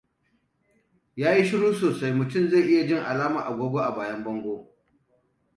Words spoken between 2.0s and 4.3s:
mutum zai iya jin alamar agogo a bayan